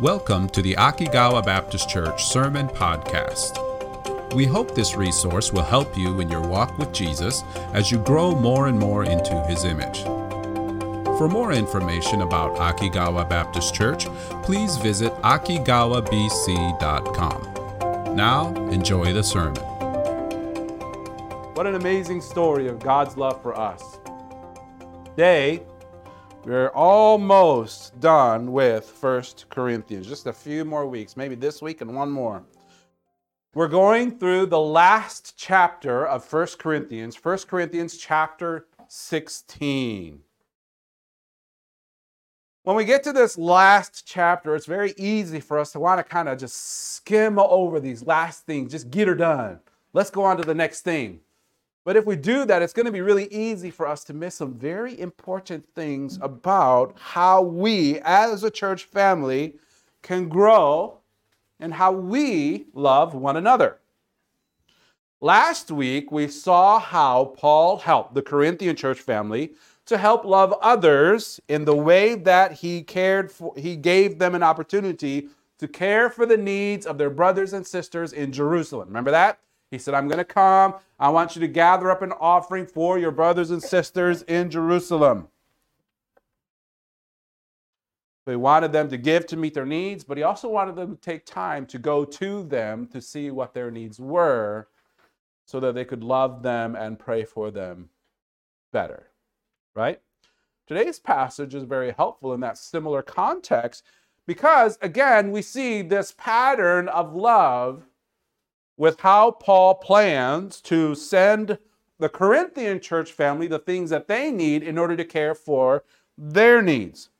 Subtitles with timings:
[0.00, 4.34] Welcome to the Akigawa Baptist Church Sermon Podcast.
[4.34, 7.42] We hope this resource will help you in your walk with Jesus
[7.72, 10.02] as you grow more and more into his image.
[11.16, 14.04] For more information about Akigawa Baptist Church,
[14.42, 18.14] please visit akigawabc.com.
[18.14, 19.62] Now, enjoy the sermon.
[21.54, 23.98] What an amazing story of God's love for us.
[25.06, 25.62] Today,
[26.46, 30.06] we're almost done with First Corinthians.
[30.06, 32.44] Just a few more weeks, maybe this week and one more.
[33.52, 40.20] We're going through the last chapter of First Corinthians, First Corinthians chapter 16.
[42.62, 46.04] When we get to this last chapter, it's very easy for us to want to
[46.04, 49.58] kind of just skim over these last things, just get her done.
[49.92, 51.22] Let's go on to the next thing.
[51.86, 54.34] But if we do that, it's going to be really easy for us to miss
[54.34, 59.54] some very important things about how we, as a church family,
[60.02, 60.98] can grow
[61.60, 63.78] and how we love one another.
[65.20, 71.38] Last week, we saw how Paul helped the Corinthian church family to help love others
[71.46, 75.28] in the way that he cared for, he gave them an opportunity
[75.60, 78.88] to care for the needs of their brothers and sisters in Jerusalem.
[78.88, 79.38] Remember that?
[79.70, 80.74] He said, I'm going to come.
[80.98, 85.28] I want you to gather up an offering for your brothers and sisters in Jerusalem.
[88.24, 90.96] So he wanted them to give to meet their needs, but he also wanted them
[90.96, 94.68] to take time to go to them to see what their needs were
[95.44, 97.90] so that they could love them and pray for them
[98.72, 99.10] better.
[99.74, 100.00] Right?
[100.66, 103.84] Today's passage is very helpful in that similar context
[104.26, 107.84] because, again, we see this pattern of love
[108.76, 111.58] with how Paul plans to send
[111.98, 115.84] the Corinthian church family the things that they need in order to care for
[116.18, 117.10] their needs.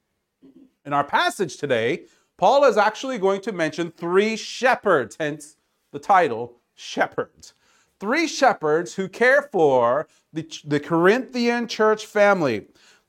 [0.84, 2.04] In our passage today,
[2.36, 5.56] Paul is actually going to mention three shepherds, hence
[5.92, 7.54] the title, Shepherds.
[7.98, 12.66] Three shepherds who care for the, the Corinthian church family.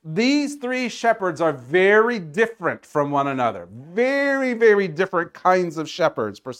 [0.09, 3.67] These three shepherds are very different from one another.
[3.69, 6.53] Very, very different kinds of shepherds, per,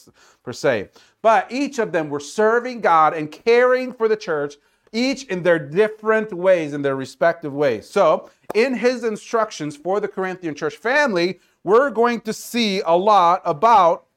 [0.44, 0.90] per se.
[1.22, 4.56] But each of them were serving God and caring for the church,
[4.92, 7.90] each in their different ways, in their respective ways.
[7.90, 13.42] So, in his instructions for the Corinthian church family, we're going to see a lot
[13.46, 14.08] about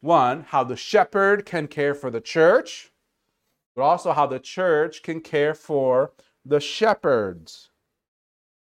[0.00, 2.92] one, how the shepherd can care for the church,
[3.74, 6.12] but also how the church can care for
[6.44, 7.70] the shepherds.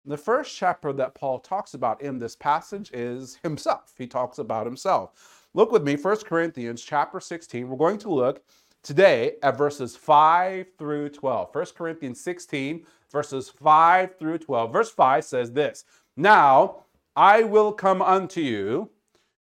[0.08, 3.92] The first shepherd that Paul talks about in this passage is himself.
[3.98, 5.48] He talks about himself.
[5.52, 7.68] Look with me, 1 Corinthians chapter 16.
[7.68, 8.44] We're going to look
[8.84, 11.52] today at verses 5 through 12.
[11.52, 14.72] 1 Corinthians 16, verses 5 through 12.
[14.72, 15.84] Verse 5 says this
[16.16, 16.84] Now
[17.16, 18.90] I will come unto you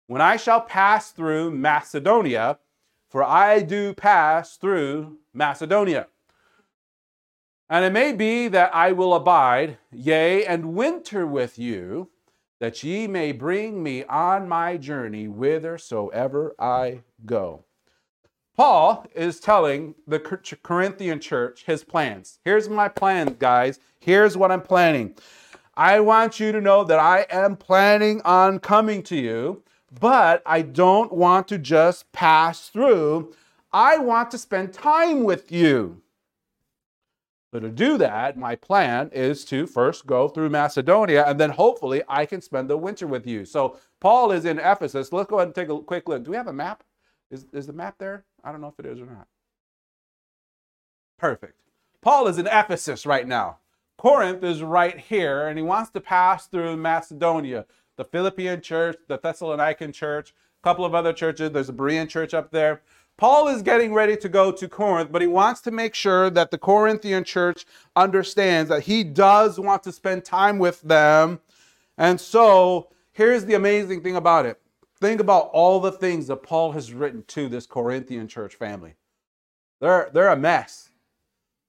[0.07, 2.61] when I shall pass through Macedonia,
[3.09, 6.07] for I do pass through Macedonia.
[7.73, 12.11] And it may be that I will abide, yea, and winter with you,
[12.61, 17.65] that ye may bring me on my journey whithersoever I go.
[18.55, 22.41] Paul is telling the Corinthian church his plans.
[22.45, 23.81] Here's my plan, guys.
[23.99, 25.15] Here's what I'm planning.
[25.75, 29.63] I want you to know that I am planning on coming to you,
[29.99, 33.33] but I don't want to just pass through.
[33.73, 36.02] I want to spend time with you.
[37.53, 42.03] So, to do that, my plan is to first go through Macedonia and then hopefully
[42.09, 43.45] I can spend the winter with you.
[43.45, 45.13] So, Paul is in Ephesus.
[45.13, 46.25] Let's go ahead and take a quick look.
[46.25, 46.83] Do we have a map?
[47.31, 48.25] Is, is the map there?
[48.43, 49.27] I don't know if it is or not.
[51.19, 51.61] Perfect.
[52.01, 53.59] Paul is in Ephesus right now.
[53.97, 59.19] Corinth is right here, and he wants to pass through Macedonia, the Philippian church, the
[59.19, 61.53] Thessalonican church, a couple of other churches.
[61.53, 62.83] There's a Berean church up there.
[63.17, 66.51] Paul is getting ready to go to Corinth, but he wants to make sure that
[66.51, 71.41] the Corinthian church understands that he does want to spend time with them.
[71.99, 74.59] And so here's the amazing thing about it
[75.01, 78.95] think about all the things that Paul has written to this Corinthian church family.
[79.81, 80.91] They're, they're a mess.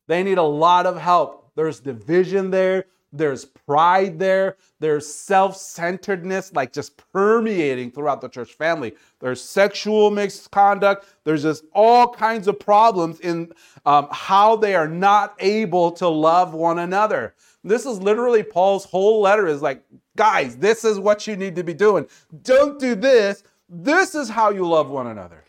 [0.08, 1.52] They need a lot of help.
[1.56, 4.58] There's division there, there's pride there.
[4.80, 8.96] There's self centeredness, like just permeating throughout the church family.
[9.20, 11.06] There's sexual misconduct.
[11.24, 13.54] There's just all kinds of problems in
[13.86, 17.36] um, how they are not able to love one another.
[17.64, 19.84] This is literally Paul's whole letter is like,
[20.18, 22.08] guys, this is what you need to be doing.
[22.42, 23.44] Don't do this.
[23.70, 25.44] This is how you love one another.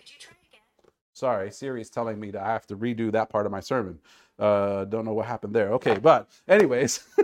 [1.15, 3.99] Sorry, Siri's telling me that I have to redo that part of my sermon.
[4.39, 5.73] Uh, don't know what happened there.
[5.75, 7.05] Okay, but anyways.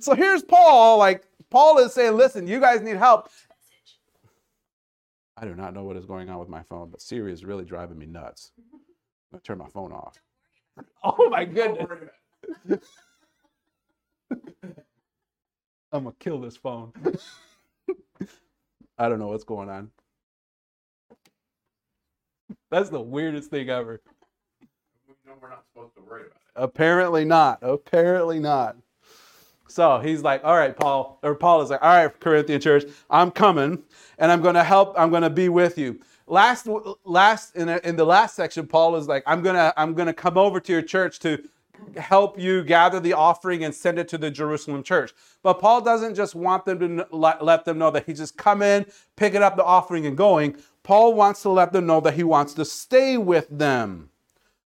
[0.00, 0.98] so here's Paul.
[0.98, 3.28] Like, Paul is saying, listen, you guys need help.
[5.36, 7.64] I do not know what is going on with my phone, but Siri is really
[7.64, 8.52] driving me nuts.
[8.72, 8.78] I'm
[9.32, 10.18] gonna turn my phone off.
[11.04, 12.08] Oh my goodness.
[15.92, 16.92] I'm gonna kill this phone.
[18.98, 19.90] I don't know what's going on.
[22.70, 24.00] That's the weirdest thing ever.
[25.06, 26.42] We know we're not supposed to worry about it.
[26.56, 27.58] Apparently not.
[27.60, 28.76] Apparently not.
[29.72, 33.30] So he's like, all right, Paul, or Paul is like, all right, Corinthian church, I'm
[33.30, 33.82] coming
[34.18, 34.94] and I'm going to help.
[34.98, 36.00] I'm going to be with you.
[36.26, 36.68] Last,
[37.04, 40.06] last in, a, in the last section, Paul is like, I'm going to, I'm going
[40.06, 41.42] to come over to your church to
[41.96, 45.12] help you gather the offering and send it to the Jerusalem church.
[45.42, 48.86] But Paul doesn't just want them to let, them know that he just come in,
[49.16, 50.56] picking up the offering and going.
[50.82, 54.10] Paul wants to let them know that he wants to stay with them.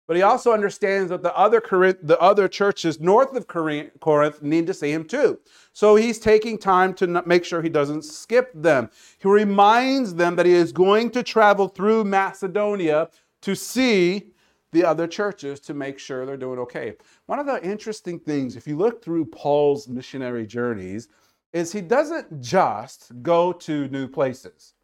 [0.06, 4.66] But he also understands that the other Corinth, the other churches north of Corinth need
[4.66, 5.38] to see him too.
[5.72, 8.90] So he's taking time to make sure he doesn't skip them.
[9.18, 13.10] He reminds them that he is going to travel through Macedonia
[13.42, 14.32] to see
[14.72, 16.94] the other churches to make sure they're doing okay.
[17.26, 21.08] One of the interesting things, if you look through Paul's missionary journeys,
[21.52, 24.74] is he doesn't just go to new places.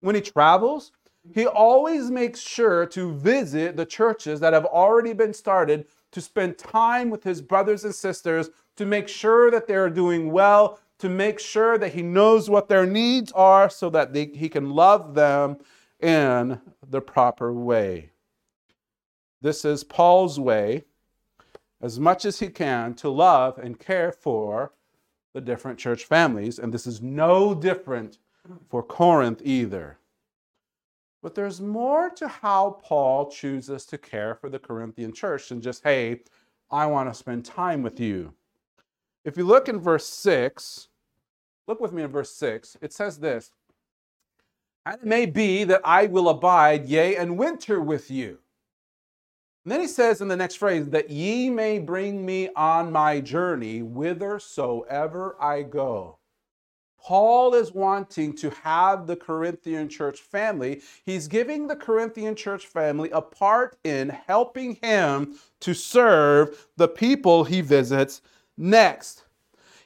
[0.00, 0.92] When he travels,
[1.34, 6.58] he always makes sure to visit the churches that have already been started to spend
[6.58, 11.38] time with his brothers and sisters to make sure that they're doing well, to make
[11.38, 15.58] sure that he knows what their needs are so that they, he can love them
[16.00, 18.10] in the proper way.
[19.40, 20.84] This is Paul's way,
[21.80, 24.72] as much as he can, to love and care for
[25.32, 26.58] the different church families.
[26.58, 28.18] And this is no different
[28.68, 29.98] for Corinth either.
[31.22, 35.82] But there's more to how Paul chooses to care for the Corinthian church than just,
[35.82, 36.20] hey,
[36.70, 38.34] I want to spend time with you.
[39.24, 40.88] If you look in verse 6,
[41.66, 43.50] look with me in verse 6, it says this
[44.86, 48.38] And it may be that I will abide, yea, and winter with you.
[49.64, 53.20] And then he says in the next phrase, that ye may bring me on my
[53.20, 56.17] journey whithersoever I go.
[57.00, 60.82] Paul is wanting to have the Corinthian church family.
[61.04, 67.44] He's giving the Corinthian church family a part in helping him to serve the people
[67.44, 68.20] he visits
[68.56, 69.24] next.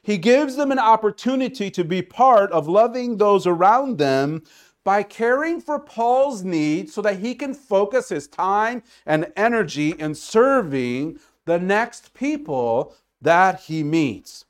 [0.01, 4.43] He gives them an opportunity to be part of loving those around them
[4.83, 10.13] by caring for Paul's needs so that he can focus his time and energy in
[10.13, 14.43] serving the next people that he meets.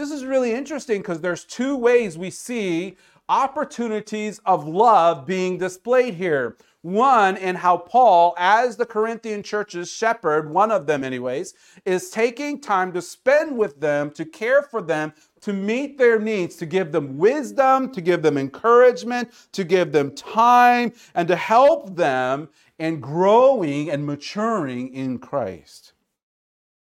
[0.00, 2.96] This is really interesting because there's two ways we see
[3.28, 6.56] opportunities of love being displayed here.
[6.80, 11.52] One, in how Paul, as the Corinthian church's shepherd, one of them, anyways,
[11.84, 15.12] is taking time to spend with them, to care for them,
[15.42, 20.12] to meet their needs, to give them wisdom, to give them encouragement, to give them
[20.14, 22.48] time, and to help them
[22.78, 25.92] in growing and maturing in Christ.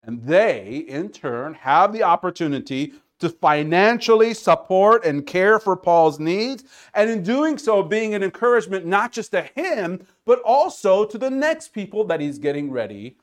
[0.04, 6.64] And they, in turn, have the opportunity to financially support and care for Paul's needs,
[6.94, 11.30] and in doing so, being an encouragement not just to him, but also to the
[11.30, 13.18] next people that he's getting ready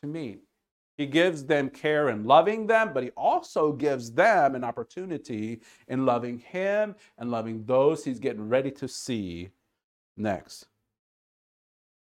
[0.00, 0.40] to meet.
[0.96, 6.06] He gives them care in loving them, but he also gives them an opportunity in
[6.06, 9.50] loving him and loving those he's getting ready to see
[10.16, 10.66] next.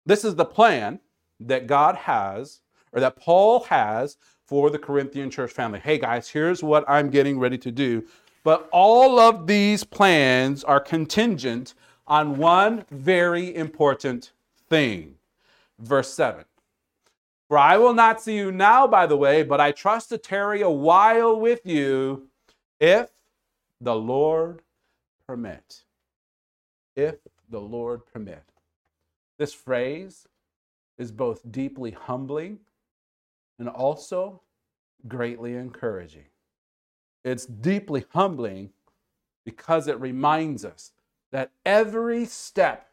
[0.06, 1.00] This is the plan
[1.40, 2.62] that God has,
[2.92, 4.18] or that Paul has
[4.52, 5.80] for the Corinthian church family.
[5.80, 8.04] Hey guys, here's what I'm getting ready to do.
[8.44, 11.74] But all of these plans are contingent
[12.06, 14.34] on one very important
[14.70, 15.16] thing.
[15.80, 16.44] Verse 7.
[17.48, 20.62] For I will not see you now, by the way, but I trust to tarry
[20.62, 22.28] a while with you
[22.78, 23.10] if
[23.80, 24.64] the Lord
[25.26, 25.84] permit.
[26.98, 27.16] If
[27.50, 28.44] the Lord permit.
[29.38, 30.28] This phrase
[30.98, 32.60] is both deeply humbling
[33.62, 34.42] and also
[35.08, 36.26] greatly encouraging.
[37.24, 38.72] It's deeply humbling
[39.46, 40.94] because it reminds us
[41.32, 42.90] that every step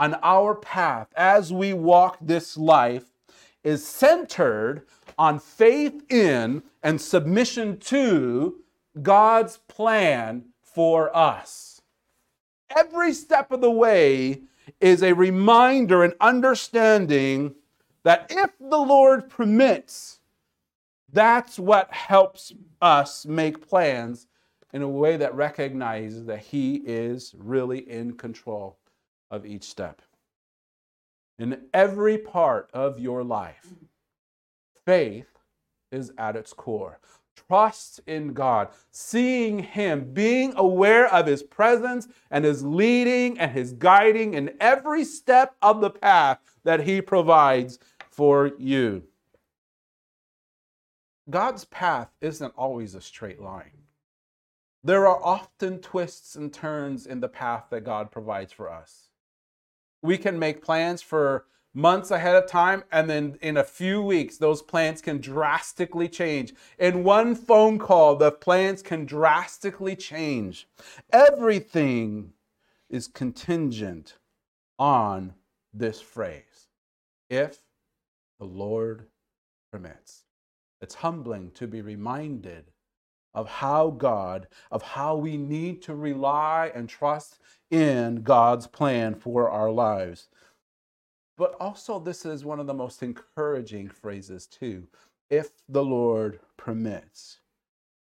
[0.00, 3.04] on our path as we walk this life
[3.62, 4.82] is centered
[5.16, 8.56] on faith in and submission to
[9.00, 11.80] God's plan for us.
[12.76, 14.40] Every step of the way
[14.80, 17.54] is a reminder and understanding
[18.04, 20.20] that if the Lord permits,
[21.12, 24.26] that's what helps us make plans
[24.72, 28.78] in a way that recognizes that He is really in control
[29.30, 30.02] of each step.
[31.38, 33.74] In every part of your life,
[34.84, 35.28] faith
[35.92, 36.98] is at its core.
[37.48, 43.72] trust in God, seeing Him, being aware of His presence and His leading and His
[43.72, 47.78] guiding in every step of the path that He provides
[48.14, 49.02] for you.
[51.28, 53.84] God's path isn't always a straight line.
[54.82, 59.08] There are often twists and turns in the path that God provides for us.
[60.02, 64.36] We can make plans for months ahead of time, and then in a few weeks,
[64.36, 66.52] those plans can drastically change.
[66.78, 70.68] In one phone call, the plans can drastically change.
[71.10, 72.34] Everything
[72.90, 74.18] is contingent
[74.78, 75.34] on
[75.72, 76.68] this phrase
[77.30, 77.58] if
[78.38, 79.06] the Lord
[79.72, 80.24] permits.
[80.80, 82.70] It's humbling to be reminded
[83.34, 87.38] of how God, of how we need to rely and trust
[87.70, 90.28] in God's plan for our lives.
[91.36, 94.86] But also, this is one of the most encouraging phrases, too
[95.30, 97.40] if the Lord permits.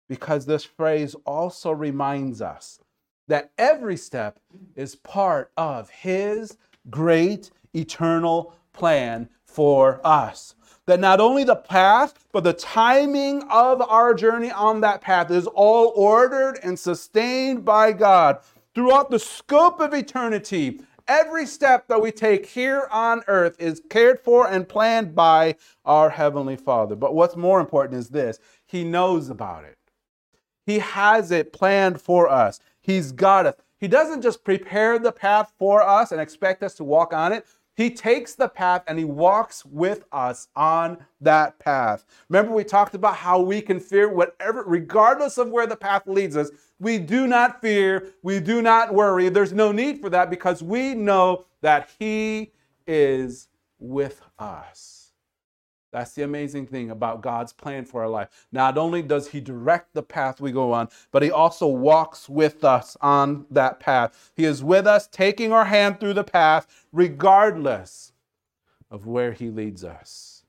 [0.09, 2.81] Because this phrase also reminds us
[3.29, 4.39] that every step
[4.75, 6.57] is part of His
[6.91, 10.55] great eternal plan for us.
[10.87, 15.47] That not only the path, but the timing of our journey on that path is
[15.47, 18.41] all ordered and sustained by God
[18.75, 24.21] throughout the scope of eternity Every step that we take here on earth is cared
[24.21, 26.97] for and planned by our Heavenly Father.
[26.97, 29.77] But what's more important is this He knows about it,
[30.65, 32.59] He has it planned for us.
[32.81, 33.59] He's got it.
[33.79, 37.47] He doesn't just prepare the path for us and expect us to walk on it.
[37.77, 42.05] He takes the path and he walks with us on that path.
[42.29, 46.37] Remember, we talked about how we can fear whatever, regardless of where the path leads
[46.37, 49.29] us, we do not fear, we do not worry.
[49.29, 52.53] There's no need for that because we know that he
[52.87, 55.13] is with us.
[55.95, 58.49] That's the amazing thing about God's plan for our life.
[58.51, 62.65] Not only does He direct the path we go on, but He also walks with
[62.65, 64.33] us on that path.
[64.35, 68.11] He is with us, taking our hand through the path, regardless
[68.91, 70.43] of where He leads us.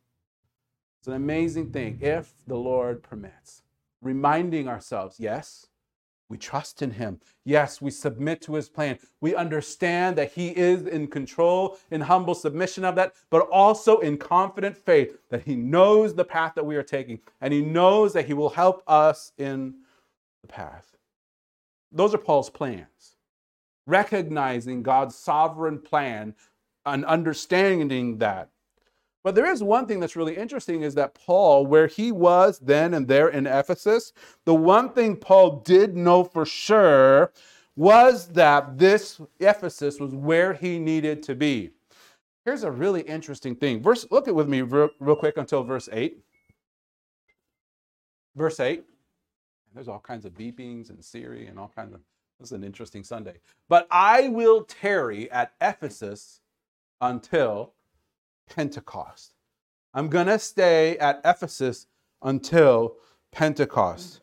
[0.97, 3.61] It's an amazing thing if the Lord permits.
[4.01, 5.67] Reminding ourselves, yes,
[6.35, 7.17] we trust in him.
[7.45, 8.99] Yes, we submit to his plan.
[9.21, 14.17] We understand that he is in control, in humble submission of that, but also in
[14.17, 18.25] confident faith that he knows the path that we are taking and he knows that
[18.25, 19.75] he will help us in
[20.41, 20.97] the path.
[21.93, 23.15] Those are Paul's plans.
[23.87, 26.35] Recognizing God's sovereign plan
[26.85, 28.49] and understanding that
[29.25, 32.93] but there is one thing that's really interesting is that Paul, where he was then
[32.93, 34.13] and there in Ephesus,
[34.45, 37.33] the one thing Paul did know for sure
[37.75, 41.71] was that this Ephesus was where he needed to be.
[42.45, 43.81] Here's a really interesting thing.
[43.81, 46.19] Verse, look at with me real, real quick until verse 8.
[48.35, 48.83] Verse 8.
[49.73, 52.01] There's all kinds of beepings and Siri and all kinds of
[52.39, 53.39] this is an interesting Sunday.
[53.69, 56.41] But I will tarry at Ephesus
[57.01, 57.73] until
[58.49, 59.33] Pentecost.
[59.93, 61.87] I'm going to stay at Ephesus
[62.21, 62.95] until
[63.31, 64.21] Pentecost.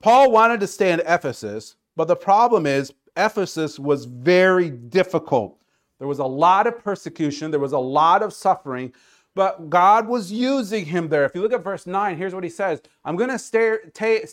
[0.00, 5.58] Paul wanted to stay in Ephesus, but the problem is Ephesus was very difficult.
[5.98, 8.92] There was a lot of persecution, there was a lot of suffering,
[9.34, 11.24] but God was using him there.
[11.24, 13.78] If you look at verse 9, here's what he says I'm going to stay,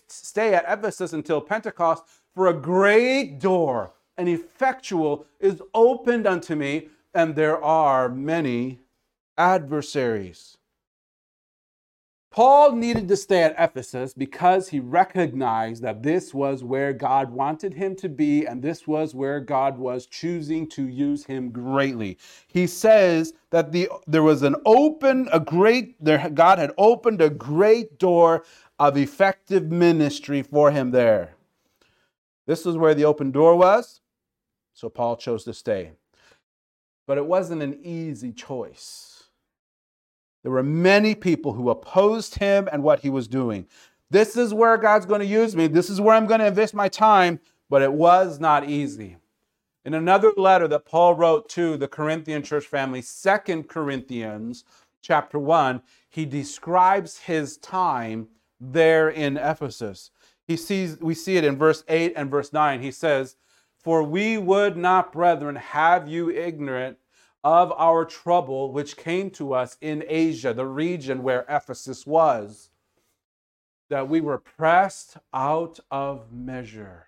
[0.08, 6.90] stay at Ephesus until Pentecost, for a great door, an effectual, is opened unto me
[7.14, 8.80] and there are many
[9.38, 10.58] adversaries.
[12.32, 17.74] Paul needed to stay at Ephesus because he recognized that this was where God wanted
[17.74, 22.20] him to be and this was where God was choosing to use him greatly.
[22.48, 27.32] He says that the, there was an open, a great, there, God had opened a
[27.32, 28.44] great door
[28.78, 31.34] of effective ministry for him there.
[32.46, 34.02] This was where the open door was,
[34.74, 35.94] so Paul chose to stay
[37.10, 39.24] but it wasn't an easy choice.
[40.44, 43.66] There were many people who opposed him and what he was doing.
[44.12, 45.66] This is where God's going to use me.
[45.66, 49.18] This is where I'm going to invest my time, but it was not easy.
[49.86, 54.64] In another letter that Paul wrote to the Corinthian church family, Second Corinthians
[55.02, 58.28] chapter 1, he describes his time
[58.60, 60.12] there in Ephesus.
[60.46, 62.84] He sees we see it in verse 8 and verse 9.
[62.84, 63.36] He says,
[63.80, 66.98] for we would not, brethren, have you ignorant
[67.44, 72.70] of our trouble which came to us in Asia, the region where Ephesus was,
[73.90, 77.08] that we were pressed out of measure,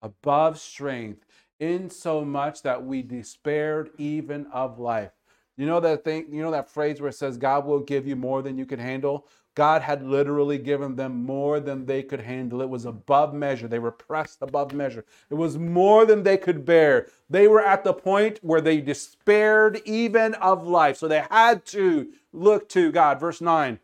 [0.00, 1.26] above strength,
[1.58, 5.12] in so much that we despaired even of life.
[5.56, 8.16] You know that thing, you know that phrase where it says God will give you
[8.16, 9.26] more than you can handle?
[9.54, 12.60] God had literally given them more than they could handle.
[12.60, 13.68] It was above measure.
[13.68, 15.04] They were pressed above measure.
[15.30, 17.06] It was more than they could bear.
[17.30, 20.96] They were at the point where they despaired even of life.
[20.96, 23.20] So they had to look to God.
[23.20, 23.78] Verse 9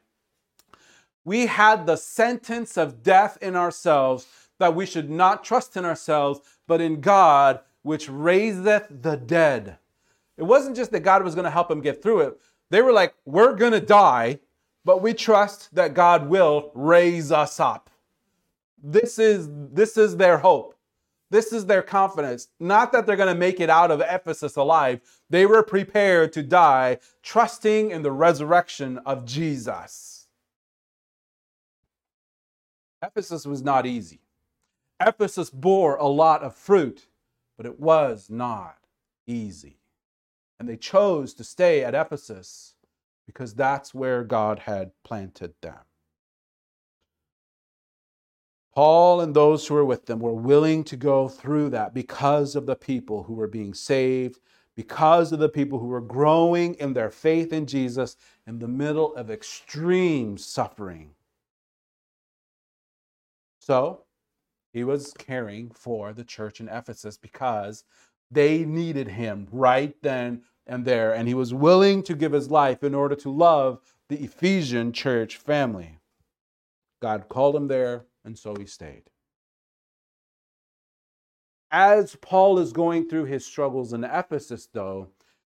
[1.25, 4.27] We had the sentence of death in ourselves,
[4.59, 9.79] that we should not trust in ourselves, but in God, which raiseth the dead.
[10.41, 12.41] It wasn't just that God was going to help them get through it.
[12.71, 14.41] They were like, We're going to die
[14.85, 17.91] but we trust that God will raise us up.
[18.83, 20.75] This is, this is their hope.
[21.31, 22.49] This is their confidence.
[22.59, 25.01] Not that they're going to make it out of Ephesus alive.
[25.29, 30.27] They were prepared to die, trusting in the resurrection of Jesus.
[33.03, 34.21] Ephesus was not easy.
[34.99, 37.07] Ephesus bore a lot of fruit,
[37.57, 38.79] but it was not
[39.27, 39.80] easy.
[40.61, 42.75] And they chose to stay at Ephesus
[43.27, 45.79] because that's where God had planted them.
[48.75, 52.67] Paul and those who were with them were willing to go through that because of
[52.67, 54.39] the people who were being saved,
[54.77, 59.15] because of the people who were growing in their faith in Jesus in the middle
[59.17, 61.11] of extreme suffering.
[63.61, 64.05] So,
[64.73, 67.85] he was caring for the church in Ephesus because
[68.31, 72.85] they needed him right then and there, and he was willing to give his life
[72.85, 75.99] in order to love the Ephesian church family.
[77.01, 79.05] God called him there, and so he stayed.
[81.71, 85.09] As Paul is going through his struggles in Ephesus, though,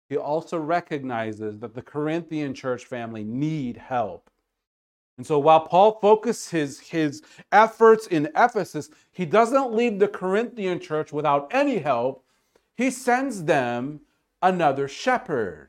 [0.09, 4.31] he also recognizes that the Corinthian church family need help.
[5.17, 7.23] And so while Paul focuses his, his
[7.53, 12.25] efforts in Ephesus, he doesn't leave the Corinthian church without any help.
[12.81, 14.01] He sends them
[14.41, 15.69] another shepherd.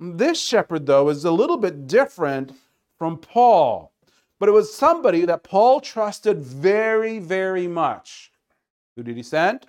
[0.00, 2.52] This shepherd, though, is a little bit different
[2.96, 3.92] from Paul,
[4.38, 8.32] but it was somebody that Paul trusted very, very much.
[8.96, 9.66] Who did he send?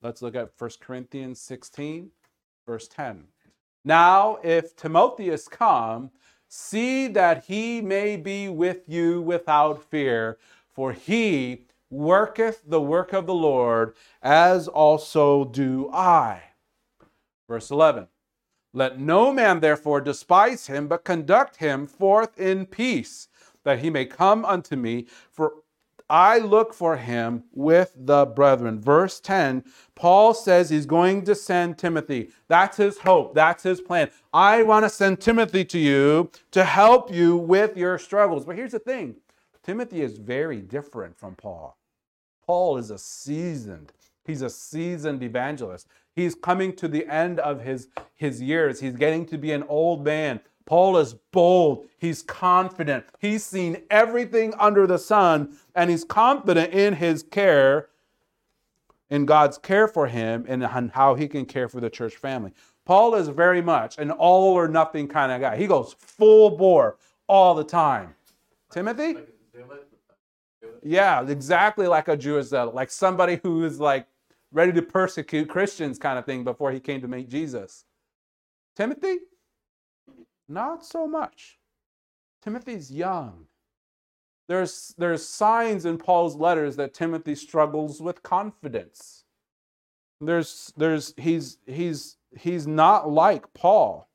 [0.00, 2.10] Let's look at 1 Corinthians 16,
[2.64, 3.24] verse 10.
[3.84, 6.12] Now, if Timotheus come,
[6.48, 10.38] see that he may be with you without fear,
[10.72, 16.42] for he worketh the work of the Lord, as also do I.
[17.48, 18.06] Verse 11
[18.72, 23.28] Let no man therefore despise him, but conduct him forth in peace,
[23.64, 25.54] that he may come unto me, for
[26.08, 28.80] I look for him with the brethren.
[28.80, 29.62] Verse 10,
[29.94, 32.30] Paul says he's going to send Timothy.
[32.48, 33.32] That's his hope.
[33.32, 34.10] That's his plan.
[34.34, 38.44] I want to send Timothy to you to help you with your struggles.
[38.44, 39.16] But here's the thing
[39.62, 41.76] Timothy is very different from Paul.
[42.46, 43.92] Paul is a seasoned,
[44.24, 45.86] he's a seasoned evangelist.
[46.14, 48.80] He's coming to the end of his, his years.
[48.80, 50.40] He's getting to be an old man.
[50.66, 51.86] Paul is bold.
[51.98, 53.04] He's confident.
[53.18, 57.88] He's seen everything under the sun, and he's confident in his care,
[59.08, 62.52] in God's care for him, and how he can care for the church family.
[62.84, 65.56] Paul is very much an all or nothing kind of guy.
[65.56, 66.96] He goes full bore
[67.28, 68.14] all the time.
[68.70, 69.16] Timothy?
[70.82, 74.06] Yeah, exactly like a Jewish zealot, like somebody who is like
[74.52, 77.84] ready to persecute Christians kind of thing before he came to meet Jesus.
[78.76, 79.18] Timothy,
[80.48, 81.58] not so much.
[82.42, 83.46] Timothy's young.
[84.48, 89.24] There's, there's signs in Paul's letters that Timothy struggles with confidence.
[90.20, 94.08] There's, there's, he's, he's, he's not like Paul.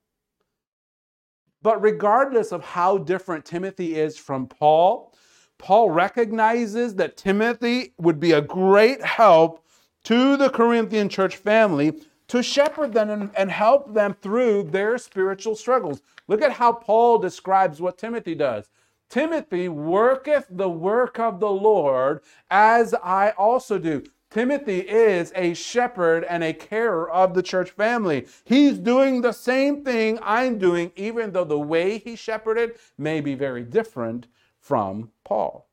[1.62, 5.14] But regardless of how different Timothy is from Paul,
[5.57, 9.65] Paul recognizes that Timothy would be a great help
[10.03, 15.55] to the Corinthian church family to shepherd them and, and, help them through their spiritual
[15.55, 16.01] struggles.
[16.27, 18.69] Look at how Paul describes what Timothy does.
[19.09, 24.03] Timothy worketh the work of the Lord as I also do.
[24.31, 28.27] Timothy is a shepherd and a carer of the church family.
[28.43, 33.35] He's doing the same thing I'm doing, even though the way he shepherded may be
[33.35, 34.27] very different
[34.65, 35.69] from Paul.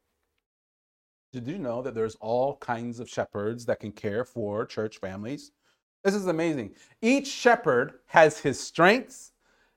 [1.33, 5.53] Did you know that there's all kinds of shepherds that can care for church families?
[6.05, 6.75] This is amazing.
[7.01, 9.33] Each shepherd has his strengths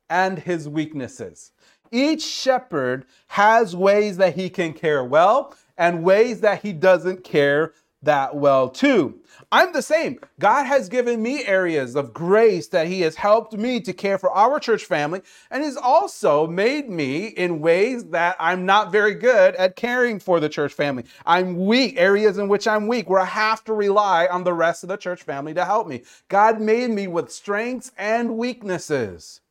[0.10, 1.54] and his weaknesses.
[1.94, 7.72] Each shepherd has ways that he can care well and ways that he doesn't care
[8.06, 9.20] that well too.
[9.52, 10.20] I'm the same.
[10.40, 14.32] God has given me areas of grace that He has helped me to care for
[14.32, 19.56] our church family, and He's also made me in ways that I'm not very good
[19.56, 21.06] at caring for the church family.
[21.26, 24.84] I'm weak, areas in which I'm weak, where I have to rely on the rest
[24.84, 26.04] of the church family to help me.
[26.30, 29.42] God made me with strengths and weaknesses.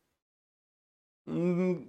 [1.29, 1.85] Mm,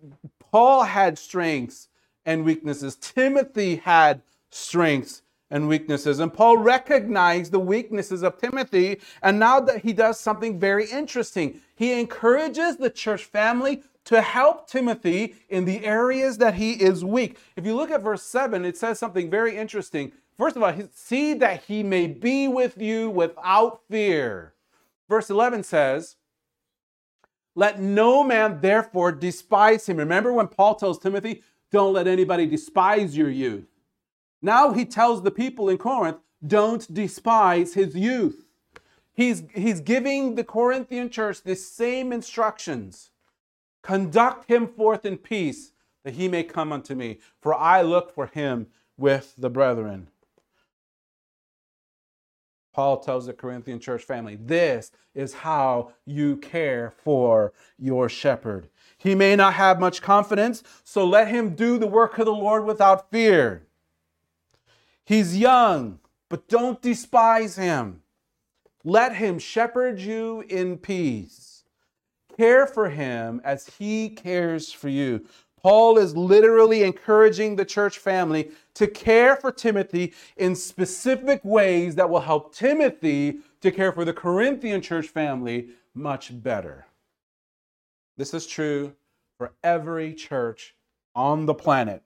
[0.51, 1.89] Paul had strengths
[2.25, 2.97] and weaknesses.
[2.97, 6.19] Timothy had strengths and weaknesses.
[6.19, 9.01] And Paul recognized the weaknesses of Timothy.
[9.23, 14.69] And now that he does something very interesting, he encourages the church family to help
[14.69, 17.39] Timothy in the areas that he is weak.
[17.57, 20.13] If you look at verse 7, it says something very interesting.
[20.37, 24.55] First of all, see that he may be with you without fear.
[25.09, 26.17] Verse 11 says,
[27.55, 29.97] Let no man therefore despise him.
[29.97, 33.65] Remember when Paul tells Timothy, Don't let anybody despise your youth.
[34.47, 38.47] Now he tells the people in Corinth, Don't despise his youth.
[39.13, 43.11] He's, he's giving the Corinthian church the same instructions.
[43.83, 45.73] Conduct him forth in peace,
[46.05, 50.07] that he may come unto me, for I look for him with the brethren.
[52.73, 58.69] Paul tells the Corinthian church family, This is how you care for your shepherd.
[58.97, 62.65] He may not have much confidence, so let him do the work of the Lord
[62.65, 63.66] without fear.
[65.07, 68.03] He's young, but don't despise him.
[68.85, 71.65] Let him shepherd you in peace.
[72.37, 75.25] Care for him as he cares for you.
[75.63, 82.11] Paul is literally encouraging the church family to care for Timothy in specific ways that
[82.11, 86.87] will help Timothy to care for the Corinthian church family much better.
[88.17, 88.95] This is true
[89.39, 90.75] for every church
[91.15, 92.03] on the planet.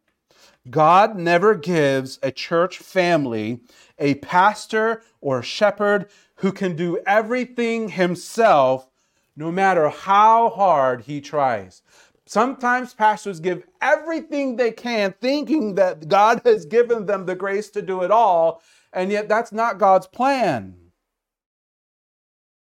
[0.69, 3.61] God never gives a church family
[3.99, 8.89] a pastor or shepherd who can do everything himself
[9.37, 11.83] no matter how hard he tries.
[12.27, 17.83] Sometimes pastors give everything they can, thinking that God has given them the grace to
[17.83, 18.63] do it all,
[18.93, 20.77] and yet that's not God's plan.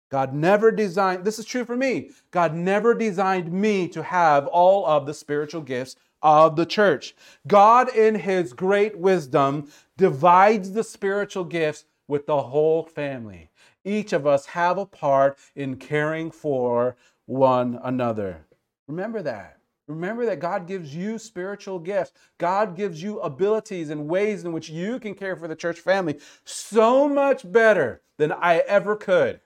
[0.10, 4.86] God never designed, this is true for me, God never designed me to have all
[4.86, 7.16] of the spiritual gifts of the church.
[7.48, 13.50] God, in His great wisdom, divides the spiritual gifts with the whole family.
[13.84, 18.46] Each of us have a part in caring for one another.
[18.88, 19.58] Remember that.
[19.88, 22.14] Remember that God gives you spiritual gifts.
[22.38, 26.20] God gives you abilities and ways in which you can care for the church family
[26.46, 29.42] so much better than I ever could.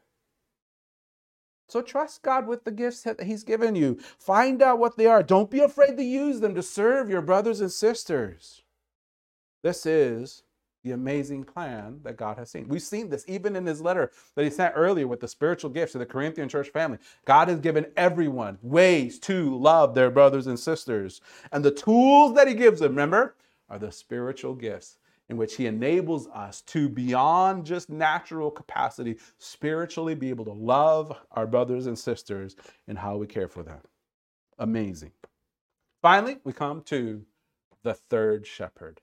[1.68, 3.98] So trust God with the gifts that He's given you.
[4.20, 5.24] Find out what they are.
[5.24, 8.62] Don't be afraid to use them to serve your brothers and sisters.
[9.64, 10.44] This is
[10.84, 12.68] the amazing plan that God has seen.
[12.68, 15.94] We've seen this even in his letter that he sent earlier with the spiritual gifts
[15.94, 17.00] to the Corinthian church family.
[17.26, 21.22] God has given everyone ways to love their brothers and sisters.
[21.52, 23.36] And the tools that he gives them, remember,
[23.68, 24.98] are the spiritual gifts
[25.30, 31.16] in which he enables us to, beyond just natural capacity, spiritually be able to love
[31.32, 32.56] our brothers and sisters
[32.88, 33.80] and how we care for them.
[34.60, 35.12] Amazing.
[36.02, 37.24] Finally, we come to
[37.84, 39.02] the third shepherd.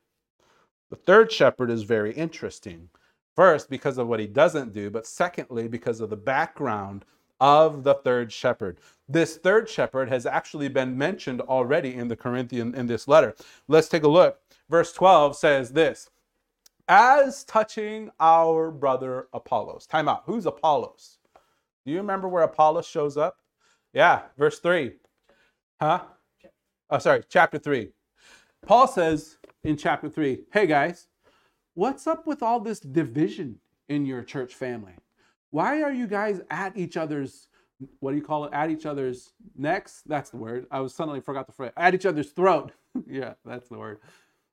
[0.90, 2.88] The third shepherd is very interesting.
[3.34, 7.04] First, because of what he doesn't do, but secondly, because of the background
[7.40, 8.78] of the third shepherd.
[9.08, 13.34] This third shepherd has actually been mentioned already in the Corinthian in this letter.
[13.66, 14.38] Let's take a look.
[14.70, 16.08] Verse 12 says this
[16.88, 19.86] As touching our brother Apollos.
[19.86, 20.22] Time out.
[20.26, 21.18] Who's Apollos?
[21.84, 23.38] Do you remember where Apollos shows up?
[23.92, 24.92] Yeah, verse 3.
[25.80, 26.02] Huh?
[26.90, 27.90] Oh, sorry, chapter 3.
[28.66, 31.08] Paul says, in chapter 3 Hey guys,
[31.74, 34.94] what's up with all this division in your church family?
[35.50, 37.48] Why are you guys at each other's,
[38.00, 38.52] what do you call it?
[38.52, 40.02] At each other's necks?
[40.06, 40.66] That's the word.
[40.70, 41.72] I was suddenly forgot the phrase.
[41.76, 42.72] At each other's throat.
[43.06, 43.98] yeah, that's the word.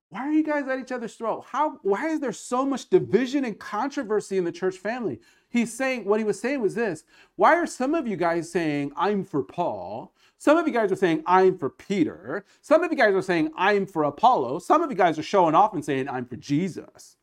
[0.09, 1.45] Why are you guys at each other's throat?
[1.49, 5.19] How why is there so much division and controversy in the church family?
[5.49, 7.03] He's saying what he was saying was this.
[7.35, 10.13] Why are some of you guys saying I'm for Paul?
[10.39, 12.45] Some of you guys are saying, I'm for Peter.
[12.61, 14.59] Some of you guys are saying, I'm for Apollo.
[14.59, 17.17] Some of you guys are showing off and saying, I'm for Jesus.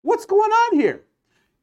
[0.00, 1.04] What's going on here?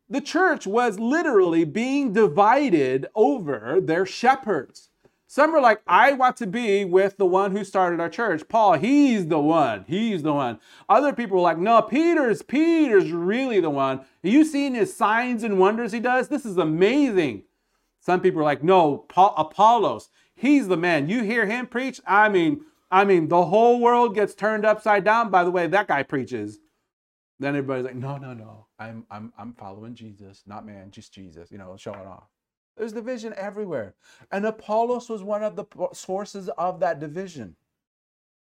[0.08, 4.92] The church was literally being divided over their shepherds.
[5.36, 8.48] Some are like, I want to be with the one who started our church.
[8.48, 9.84] Paul, he's the one.
[9.86, 10.62] He's the one.
[10.88, 13.98] Other people are like, no, Peter's, Peter's really the one.
[13.98, 16.30] Have you seen his signs and wonders he does?
[16.30, 17.44] This is amazing.
[18.00, 21.10] Some people are like, no, Paul, Apollos, He's the man.
[21.10, 25.32] You hear him preach, I mean, I mean, the whole world gets turned upside down
[25.32, 26.60] by the way that guy preaches.
[27.40, 28.68] Then everybody's like, no, no, no.
[28.80, 32.30] I'm I'm I'm following Jesus, not man, just Jesus, you know, showing off.
[32.78, 33.96] There's division everywhere.
[34.32, 37.56] And Apollos was one of the sources of that division.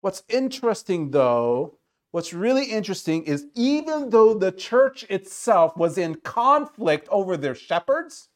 [0.01, 1.79] What's interesting though,
[2.11, 8.29] what's really interesting is even though the church itself was in conflict over their shepherds,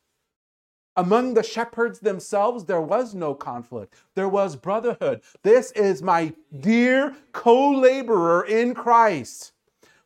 [0.98, 3.94] Among the shepherds themselves, there was no conflict.
[4.14, 5.20] There was brotherhood.
[5.42, 9.52] This is my dear co laborer in Christ.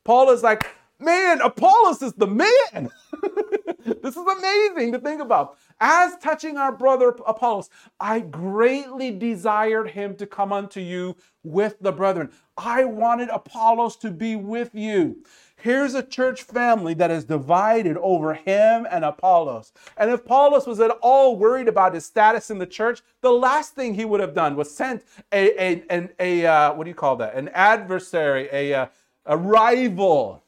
[0.03, 0.67] Paul is like,
[0.99, 2.91] man, Apollos is the man.
[4.03, 5.57] this is amazing to think about.
[5.81, 11.93] As touching our brother Apollos, I greatly desired him to come unto you with the
[11.93, 12.31] brethren.
[12.57, 15.25] I wanted Apollos to be with you.
[15.57, 19.73] Here's a church family that is divided over him and Apollos.
[19.97, 23.75] And if Apollos was at all worried about his status in the church, the last
[23.75, 26.95] thing he would have done was sent a, a, an, a uh, what do you
[26.95, 27.35] call that?
[27.35, 28.87] An adversary, a, uh,
[29.27, 30.43] a rival.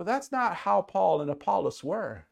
[0.00, 2.24] But that's not how Paul and Apollos were.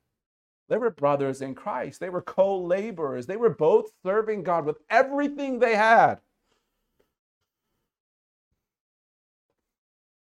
[0.71, 2.01] They were brothers in Christ.
[2.01, 3.27] They were co laborers.
[3.27, 6.21] They were both serving God with everything they had.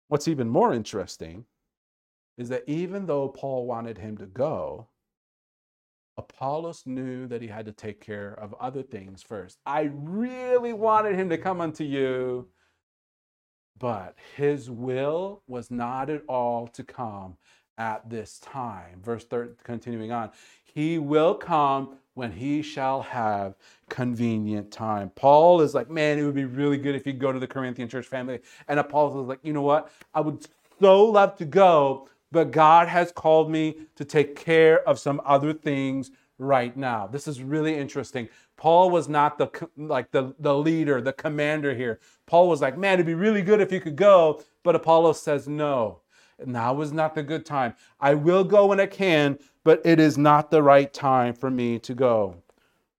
[0.07, 1.43] What's even more interesting
[2.37, 4.87] is that even though Paul wanted him to go,
[6.15, 9.57] Apollos knew that he had to take care of other things first.
[9.65, 12.47] I really wanted him to come unto you,
[13.79, 17.37] but his will was not at all to come
[17.77, 19.01] at this time.
[19.03, 20.31] Verse 3, continuing on,
[20.63, 23.55] he will come when he shall have
[23.89, 25.11] convenient time.
[25.15, 27.89] Paul is like, man, it would be really good if you go to the Corinthian
[27.89, 28.39] church family.
[28.67, 29.91] And Apollos is like, you know what?
[30.13, 30.45] I would
[30.79, 35.53] so love to go, but God has called me to take care of some other
[35.53, 37.07] things right now.
[37.07, 38.27] This is really interesting.
[38.63, 41.99] Paul was not the like the, the leader, the commander here.
[42.27, 45.49] Paul was like, man, it'd be really good if you could go, but Apollos says
[45.49, 45.99] no.
[46.45, 47.75] Now is not the good time.
[47.99, 51.77] I will go when I can, but it is not the right time for me
[51.79, 52.37] to go.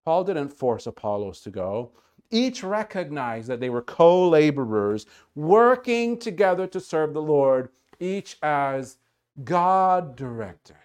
[0.04, 1.92] Paul didn't force Apollos to go.
[2.30, 8.98] Each recognized that they were co laborers working together to serve the Lord, each as
[9.42, 10.76] God directed.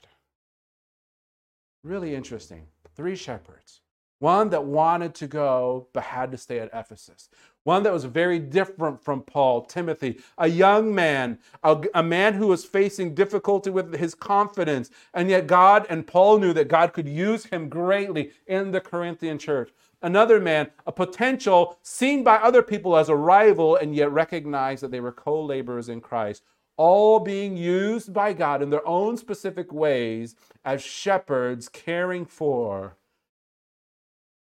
[1.84, 2.68] Really interesting.
[2.96, 3.82] Three shepherds.
[4.20, 7.30] One that wanted to go but had to stay at Ephesus
[7.64, 12.48] one that was very different from Paul, Timothy, a young man, a, a, man who
[12.48, 14.90] was facing difficulty with his confidence.
[15.14, 19.38] And yet, God and Paul knew that God could use him greatly in the Corinthian
[19.38, 19.72] church.
[20.02, 24.92] Another man, a potential seen by other people as a rival, and yet recognized that
[24.92, 26.44] they were co laborers in Christ,
[26.78, 32.96] all being used by God in their own specific ways as shepherds caring for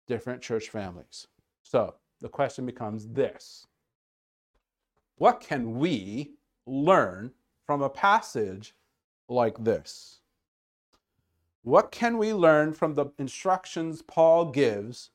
[0.09, 1.27] different church families.
[1.63, 3.67] So, the question becomes this
[5.15, 6.33] What can we
[6.65, 7.31] learn
[7.65, 8.75] from a passage
[9.29, 10.19] like this?
[11.61, 15.11] What can we learn from the instructions Paul gives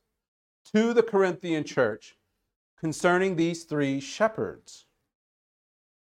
[0.72, 2.16] to the Corinthian church
[2.78, 4.86] concerning these three shepherds?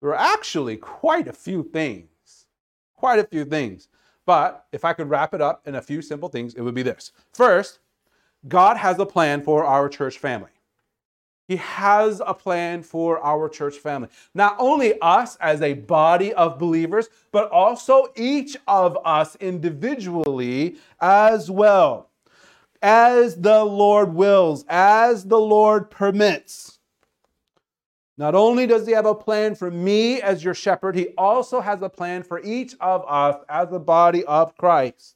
[0.00, 2.46] There are actually quite a few things,
[2.94, 3.88] quite a few things.
[4.26, 6.82] But if I could wrap it up in a few simple things, it would be
[6.82, 7.12] this.
[7.32, 7.78] First,
[8.48, 10.50] God has a plan for our church family.
[11.48, 14.08] He has a plan for our church family.
[14.34, 21.50] Not only us as a body of believers, but also each of us individually as
[21.50, 22.10] well.
[22.82, 26.80] As the Lord wills, as the Lord permits.
[28.18, 31.80] Not only does He have a plan for me as your shepherd, He also has
[31.80, 35.14] a plan for each of us as the body of Christ.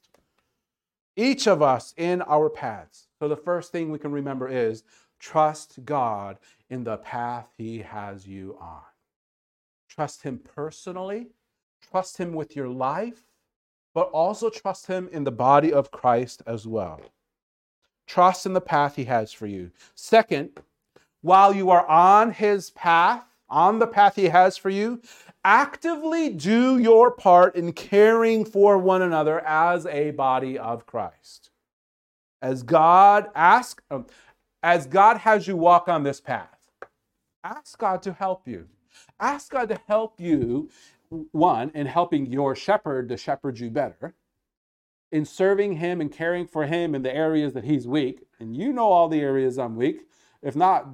[1.16, 3.08] Each of us in our paths.
[3.20, 4.83] So the first thing we can remember is
[5.20, 6.38] Trust God
[6.70, 8.80] in the path He has you on.
[9.88, 11.28] Trust Him personally,
[11.90, 13.26] trust Him with your life,
[13.92, 17.02] but also trust Him in the body of Christ as well.
[18.06, 19.70] Trust in the path He has for you.
[19.94, 20.59] Second,
[21.20, 25.02] while you are on His path, on the path He has for you,
[25.44, 31.50] actively do your part in caring for one another as a body of Christ.
[32.42, 34.07] As God ask, um,
[34.62, 36.57] as God has you walk on this path,
[37.44, 38.66] ask God to help you.
[39.18, 40.70] Ask God to help you,
[41.33, 44.14] one, in helping your shepherd to shepherd you better,
[45.12, 48.22] in serving him and caring for him in the areas that he's weak.
[48.38, 50.03] And you know all the areas I'm weak.
[50.42, 50.88] If not,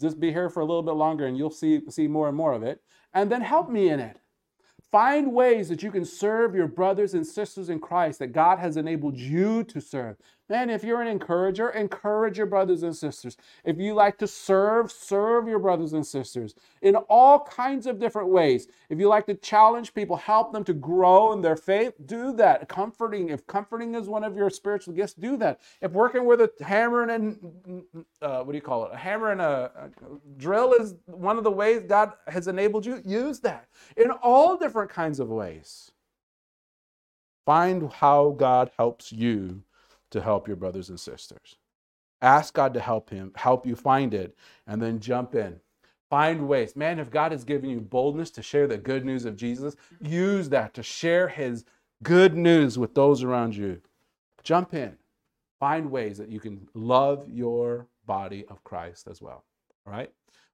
[0.00, 2.52] just be here for a little bit longer and you'll see, see more and more
[2.52, 2.80] of it.
[3.12, 4.18] And then help me in it.
[4.90, 8.76] Find ways that you can serve your brothers and sisters in Christ that God has
[8.76, 10.16] enabled you to serve.
[10.48, 13.36] Man, if you're an encourager, encourage your brothers and sisters.
[13.64, 18.28] If you like to serve, serve your brothers and sisters in all kinds of different
[18.28, 18.68] ways.
[18.90, 22.68] If you like to challenge people, help them to grow in their faith, do that.
[22.68, 25.60] Comforting, if comforting is one of your spiritual gifts, do that.
[25.80, 27.84] If working with a hammer and
[28.20, 28.92] uh, what do you call it?
[28.92, 29.90] A hammer and a, a
[30.36, 34.90] drill is one of the ways God has enabled you, use that in all different
[34.90, 35.92] kinds of ways.
[37.46, 39.62] Find how God helps you
[40.12, 41.56] to help your brothers and sisters.
[42.20, 45.60] Ask God to help him, help you find it, and then jump in.
[46.08, 46.76] Find ways.
[46.76, 50.50] Man, if God has given you boldness to share the good news of Jesus, use
[50.50, 51.64] that to share his
[52.02, 53.80] good news with those around you.
[54.42, 54.96] Jump in.
[55.58, 59.44] Find ways that you can love your body of Christ as well.
[59.86, 60.12] All right?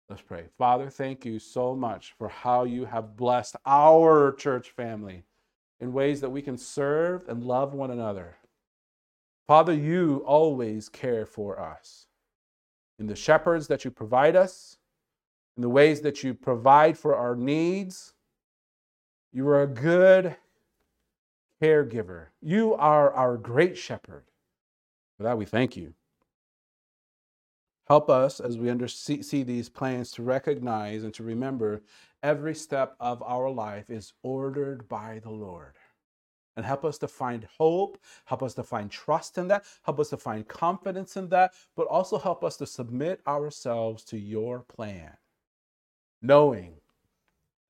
[0.08, 0.44] Let's pray.
[0.56, 5.24] Father, thank you so much for how you have blessed our church family
[5.80, 8.36] in ways that we can serve and love one another.
[9.48, 12.04] Father, you always care for us.
[12.98, 14.76] In the shepherds that you provide us,
[15.56, 18.12] in the ways that you provide for our needs,
[19.32, 20.36] you are a good
[21.62, 22.26] caregiver.
[22.42, 24.24] You are our great shepherd.
[25.16, 25.94] For that, we thank you.
[27.86, 31.80] Help us as we under, see, see these plans to recognize and to remember
[32.22, 35.72] every step of our life is ordered by the Lord
[36.58, 40.08] and help us to find hope, help us to find trust in that, help us
[40.08, 45.12] to find confidence in that, but also help us to submit ourselves to your plan,
[46.20, 46.74] knowing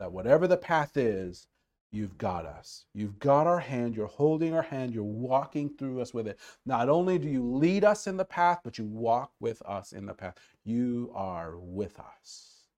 [0.01, 1.49] that whatever the path is,
[1.93, 2.87] you've got us.
[2.95, 6.39] You've got our hand, you're holding our hand, you're walking through us with it.
[6.65, 10.07] Not only do you lead us in the path, but you walk with us in
[10.07, 10.37] the path.
[10.65, 12.69] You are with us.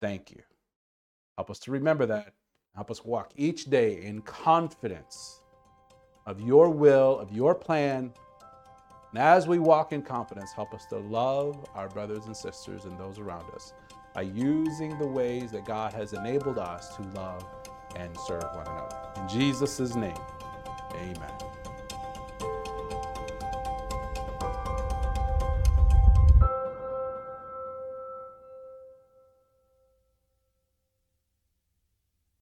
[0.00, 0.40] Thank you.
[1.36, 2.32] Help us to remember that
[2.74, 5.40] Help us walk each day in confidence
[6.26, 8.12] of your will, of your plan.
[9.10, 12.98] And as we walk in confidence, help us to love our brothers and sisters and
[12.98, 13.74] those around us
[14.14, 17.44] by using the ways that God has enabled us to love
[17.96, 18.98] and serve one another.
[19.20, 20.16] In Jesus' name,
[20.94, 21.51] amen.